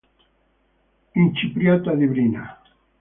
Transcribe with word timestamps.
Incipriata 1.13 1.93
di 1.93 2.07
brina. 2.07 2.59